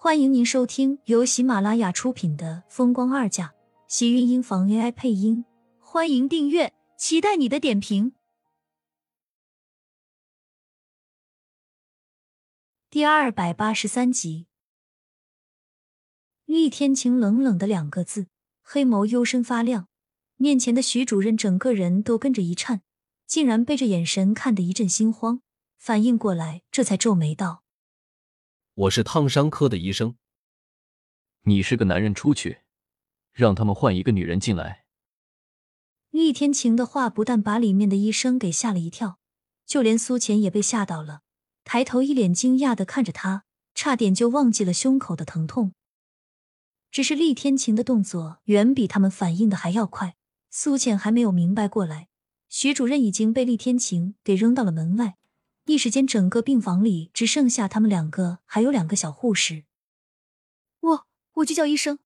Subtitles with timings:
[0.00, 3.46] 欢迎您收听由喜马拉雅出品的《风光二嫁》，
[3.88, 5.44] 喜运音房 AI 配音。
[5.80, 8.12] 欢迎订阅，期待你的点评。
[12.88, 14.46] 第二百八十三集，
[16.44, 18.28] 厉天晴冷冷的两个字，
[18.62, 19.88] 黑眸幽深发亮。
[20.36, 22.82] 面前的徐主任整个人都跟着一颤，
[23.26, 25.42] 竟然被这眼神看得一阵心慌，
[25.76, 27.64] 反应过来，这才皱眉道。
[28.78, 30.14] 我是烫伤科的医生。
[31.42, 32.60] 你是个男人，出去，
[33.32, 34.84] 让他们换一个女人进来。
[36.10, 39.18] 厉天晴的话不但把里面的医生给吓了一跳，
[39.66, 41.22] 就连苏浅也被吓到了，
[41.64, 43.42] 抬头一脸惊讶的看着他，
[43.74, 45.72] 差点就忘记了胸口的疼痛。
[46.92, 50.14] 只是厉天晴的动作远比他们反应的还要快，
[50.50, 52.06] 苏浅还没有明白过来，
[52.48, 55.17] 徐主任已经被厉天晴给扔到了门外。
[55.68, 59.64] 一时间，整个病房里只剩下他们两个，还有两个小护士。
[60.80, 61.98] 我我去叫医生。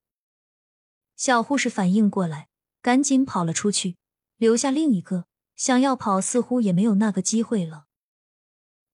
[1.16, 2.48] 小护士反应过来，
[2.82, 3.96] 赶紧跑了出去，
[4.36, 7.86] 留下另一个想要跑，似乎也没有那个机会了。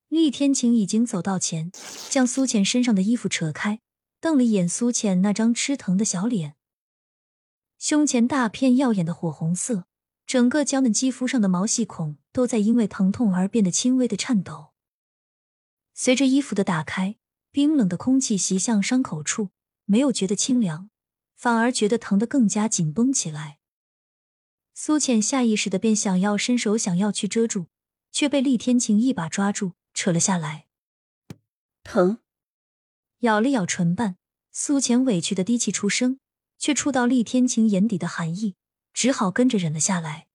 [0.07, 1.71] 厉天晴已经走到前，
[2.11, 3.79] 将苏浅身上的衣服扯开，
[4.21, 6.55] 瞪了一眼苏浅那张吃疼的小脸，
[7.79, 9.85] 胸前大片耀眼的火红色。
[10.29, 14.73] 整个娇嫩肌肤上的毛细孔都在因为疼痛而变得轻微的颤抖。
[15.95, 17.17] 随着衣服的打开，
[17.49, 19.49] 冰冷的空气袭向伤口处，
[19.85, 20.91] 没有觉得清凉，
[21.35, 23.57] 反而觉得疼得更加紧绷起来。
[24.75, 27.65] 苏浅下意识的便想要伸手想要去遮住，
[28.11, 30.67] 却被厉天晴一把抓住，扯了下来。
[31.83, 32.19] 疼，
[33.21, 34.17] 咬了咬唇瓣，
[34.51, 36.19] 苏浅委屈的低气出声，
[36.59, 38.57] 却触到厉天晴眼底的寒意。
[38.99, 40.27] 只好跟着忍了下来。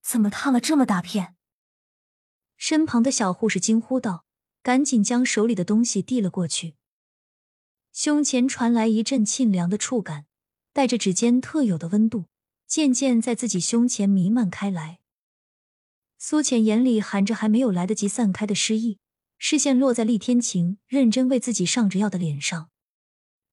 [0.00, 1.34] 怎么烫了这么大片？
[2.56, 4.24] 身旁的小护士惊呼道，
[4.62, 6.76] 赶紧将手里的东西递了过去。
[7.92, 10.26] 胸前传来一阵沁凉的触感，
[10.72, 12.26] 带着指尖特有的温度，
[12.64, 15.00] 渐渐在自己胸前弥漫开来。
[16.16, 19.00] 苏浅眼里含着还没有来得及散开的诗意，
[19.36, 22.70] 视线落在厉天晴认真为自己上着药的脸上，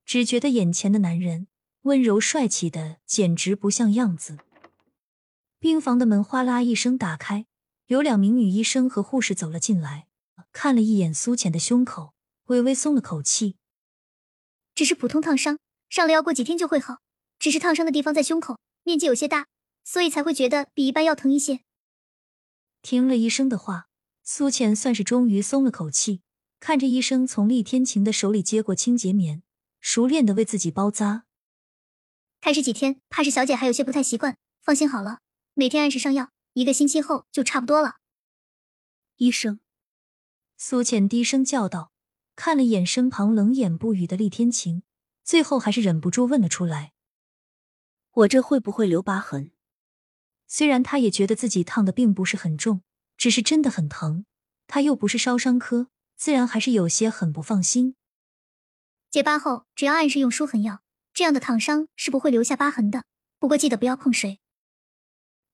[0.05, 1.47] 只觉得眼前的男人。
[1.85, 4.39] 温柔帅气的简直不像样子。
[5.59, 7.45] 病房的门哗啦一声打开，
[7.85, 10.07] 有两名女医生和护士走了进来，
[10.51, 13.57] 看了一眼苏浅的胸口，微微松了口气。
[14.73, 17.01] 只是普通烫伤，上了药过几天就会好。
[17.37, 19.45] 只是烫伤的地方在胸口，面积有些大，
[19.83, 21.59] 所以才会觉得比一般要疼一些。
[22.81, 23.89] 听了医生的话，
[24.23, 26.21] 苏浅算是终于松了口气，
[26.59, 29.43] 看着医生从厉天晴的手里接过清洁棉，
[29.79, 31.24] 熟练的为自己包扎。
[32.45, 34.37] 开始几天，怕是小姐还有些不太习惯。
[34.61, 35.21] 放心好了，
[35.55, 37.95] 每天按时上药，一个星期后就差不多了。
[39.15, 39.59] 医生，
[40.55, 41.91] 苏浅低声叫道，
[42.35, 44.83] 看了眼身旁冷眼不语的厉天晴，
[45.23, 46.93] 最后还是忍不住问了出来
[48.13, 49.49] ：“我这会不会留疤痕？”
[50.45, 52.83] 虽然他也觉得自己烫的并不是很重，
[53.17, 54.27] 只是真的很疼。
[54.67, 57.95] 他又不是烧伤科，自然还是有些很不放心。
[59.09, 60.83] 结疤后，只要按时用舒痕药。
[61.15, 63.05] 这样的烫伤是不会留下疤痕的，
[63.39, 64.41] 不过记得不要碰水。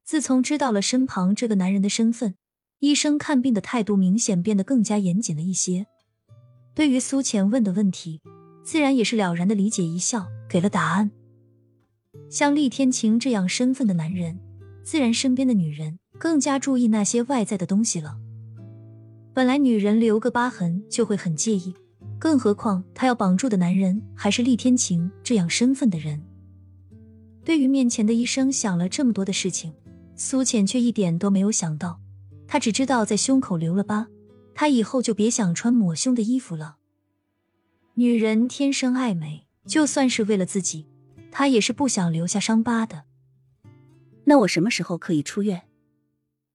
[0.03, 2.33] 自从知道了身旁这个男人的身份，
[2.79, 5.85] 医生看病的态度明显变得更加严谨了一些。
[6.73, 8.21] 对于苏浅问的问题，
[8.65, 11.11] 自然也是了然的理解一笑，给了答案。
[12.31, 14.39] 像厉天晴这样身份的男人，
[14.83, 18.17] 自然身边的女人更加注意那些外在的东西了。
[19.31, 21.75] 本来女人留个疤痕就会很介意。
[22.21, 26.21] 更何况，他要绑住的男人还是厉天晴这样身份的人。
[27.43, 29.73] 对于面前的医生想了这么多的事情，
[30.15, 31.99] 苏浅却一点都没有想到。
[32.47, 34.05] 他只知道在胸口留了疤，
[34.53, 36.75] 他以后就别想穿抹胸的衣服了。
[37.95, 40.85] 女人天生爱美，就算是为了自己，
[41.31, 43.05] 她也是不想留下伤疤的。
[44.25, 45.63] 那我什么时候可以出院？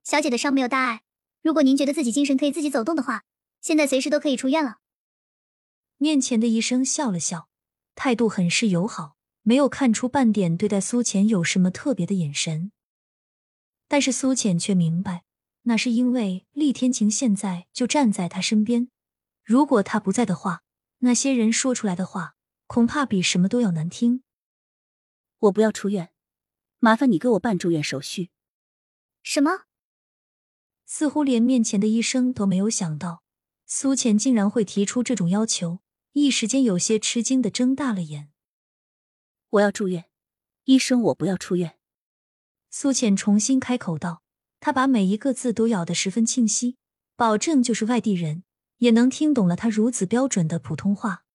[0.04, 1.00] 小姐的伤没有大碍，
[1.42, 3.24] 如果您觉得自己精神可以自己走动的话，
[3.60, 4.76] 现在随时都可以出院了。
[5.98, 7.48] 面前的医生笑了笑，
[7.94, 12.70] 态度很是友好，没有看出半点对待苏浅有什么特别的眼神。
[13.88, 15.24] 但是苏浅却明白，
[15.62, 18.90] 那是因为厉天晴现在就站在他身边。
[19.42, 20.62] 如果他不在的话，
[20.98, 22.34] 那些人说出来的话，
[22.66, 24.22] 恐怕比什么都要难听。
[25.38, 26.10] 我不要出院，
[26.78, 28.30] 麻烦你给我办住院手续。
[29.22, 29.62] 什么？
[30.84, 33.22] 似乎连面前的医生都没有想到，
[33.64, 35.80] 苏浅竟然会提出这种要求。
[36.18, 38.30] 一时间有些吃惊的睁大了眼。
[39.50, 40.06] 我要住院，
[40.64, 41.76] 医生，我不要出院。
[42.70, 44.22] 苏浅重新开口道，
[44.58, 46.78] 他把每一个字都咬得十分清晰，
[47.16, 48.44] 保证就是外地人
[48.78, 51.26] 也能听懂了他如此标准的普通话。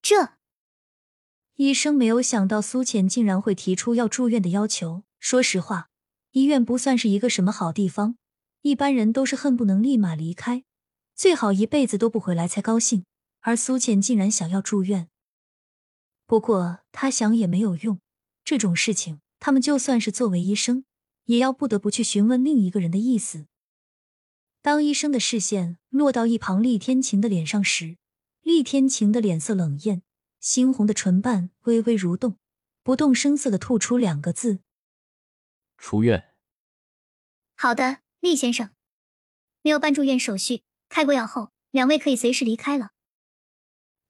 [0.00, 0.38] 这
[1.56, 5.04] 医生没有想到苏浅竟然会提出要住院的要求。
[5.20, 5.90] 说实话，
[6.30, 8.16] 医院不算是一个什么好地方，
[8.62, 10.64] 一般人都是恨不能立马离开，
[11.14, 13.04] 最好一辈子都不回来才高兴。
[13.46, 15.10] 而苏浅竟然想要住院，
[16.24, 18.00] 不过他想也没有用，
[18.42, 20.86] 这种事情他们就算是作为医生，
[21.24, 23.46] 也要不得不去询问另一个人的意思。
[24.62, 27.98] 当医生的视线落到一旁厉天晴的脸上时，
[28.40, 30.02] 厉天晴的脸色冷艳，
[30.40, 32.38] 猩红的唇瓣微微蠕动，
[32.82, 34.60] 不动声色的吐出两个字
[35.76, 36.30] ：“出院。”
[37.54, 38.70] 好的，厉先生，
[39.60, 42.92] 没有办住院手续，开过药后，两位可以随时离开了。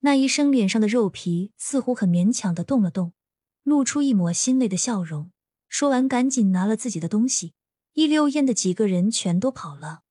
[0.05, 3.15] 那医生脸上的肉皮似乎很勉强的动了动，
[3.62, 5.33] 露出一抹心累的笑容。
[5.67, 7.55] 说完，赶紧拿了自己的东西，
[7.95, 10.03] 一溜烟的几个人全都跑了。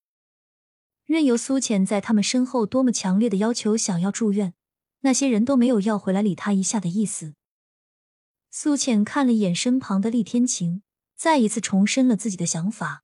[1.06, 4.56] 任由苏浅在他们身后多么强烈的要求想要住院，
[5.02, 7.36] 那些人都没有要回来理他一下的意思。
[8.50, 10.82] 苏浅看了一眼身旁的厉天晴，
[11.16, 13.04] 再一次重申了自己的想法：“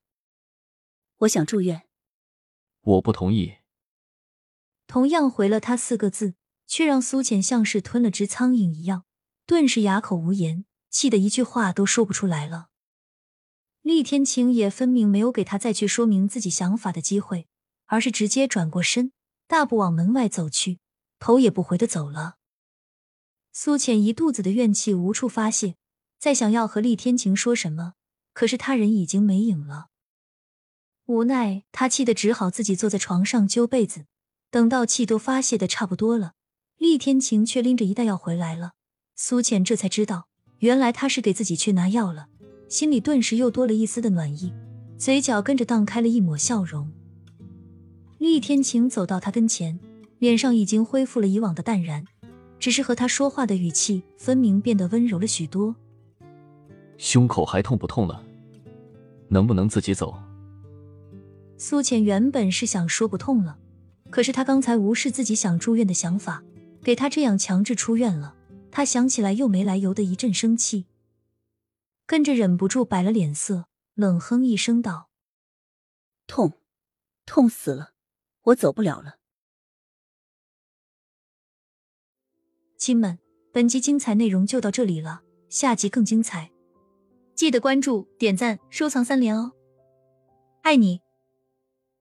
[1.18, 1.82] 我想住院。
[2.82, 3.58] ”“我不同意。”
[4.88, 6.34] 同样回了他四个字。
[6.70, 9.04] 却让苏浅像是吞了只苍蝇一样，
[9.44, 12.68] 顿时哑口无言，气得一句话都说不出来了。
[13.82, 17.48] 厉天晴也分明没有给他再去说明自己想法的机会，
[17.86, 19.10] 而是直接转过身，
[19.48, 20.78] 大步往门外走去，
[21.18, 22.36] 头也不回的走了。
[23.52, 25.74] 苏浅一肚子的怨气无处发泄，
[26.20, 27.94] 再想要和厉天晴说什么，
[28.32, 29.88] 可是他人已经没影了。
[31.06, 34.06] 无奈，他气得只好自己坐在床上揪被子，
[34.52, 36.34] 等到气都发泄的差不多了。
[36.80, 38.72] 厉天晴却拎着一袋药回来了，
[39.14, 40.28] 苏浅这才知道，
[40.60, 42.28] 原来他是给自己去拿药了，
[42.70, 44.50] 心里顿时又多了一丝的暖意，
[44.96, 46.90] 嘴角跟着荡开了一抹笑容。
[48.16, 49.78] 厉天晴走到他跟前，
[50.20, 52.02] 脸上已经恢复了以往的淡然，
[52.58, 55.76] 只是和他说话的语气分明变得温柔了许多。
[56.96, 58.24] 胸口还痛不痛了？
[59.28, 60.14] 能不能自己走？
[61.58, 63.58] 苏浅原本是想说不痛了，
[64.08, 66.42] 可是他刚才无视自己想住院的想法。
[66.82, 68.36] 给他这样强制出院了，
[68.70, 70.86] 他想起来又没来由的一阵生气，
[72.06, 75.10] 跟着忍不住摆了脸色，冷哼一声道
[76.26, 76.58] ：“痛，
[77.26, 77.92] 痛死了，
[78.44, 79.16] 我走不了了。”
[82.78, 83.18] 亲们，
[83.52, 86.50] 本集精彩内容就到这里了，下集更精彩，
[87.34, 89.52] 记得关注、点赞、收藏三连哦，
[90.62, 91.02] 爱你！